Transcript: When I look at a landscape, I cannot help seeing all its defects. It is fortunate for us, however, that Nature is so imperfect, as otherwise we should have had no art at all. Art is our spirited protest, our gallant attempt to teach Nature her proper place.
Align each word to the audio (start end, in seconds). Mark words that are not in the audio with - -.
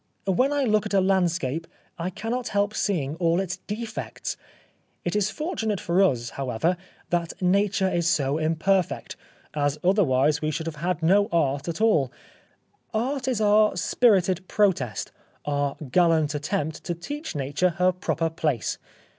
When 0.25 0.51
I 0.51 0.63
look 0.63 0.87
at 0.87 0.95
a 0.95 0.99
landscape, 0.99 1.67
I 1.99 2.09
cannot 2.09 2.47
help 2.47 2.73
seeing 2.73 3.15
all 3.17 3.39
its 3.39 3.57
defects. 3.57 4.35
It 5.05 5.15
is 5.15 5.29
fortunate 5.29 5.79
for 5.79 6.01
us, 6.01 6.31
however, 6.31 6.75
that 7.11 7.39
Nature 7.39 7.87
is 7.87 8.07
so 8.07 8.39
imperfect, 8.39 9.15
as 9.53 9.77
otherwise 9.83 10.41
we 10.41 10.49
should 10.49 10.65
have 10.65 10.77
had 10.77 11.03
no 11.03 11.27
art 11.31 11.67
at 11.67 11.81
all. 11.81 12.11
Art 12.95 13.27
is 13.27 13.39
our 13.39 13.77
spirited 13.77 14.47
protest, 14.47 15.11
our 15.45 15.77
gallant 15.91 16.33
attempt 16.33 16.83
to 16.85 16.95
teach 16.95 17.35
Nature 17.35 17.69
her 17.69 17.91
proper 17.91 18.31
place. 18.31 18.79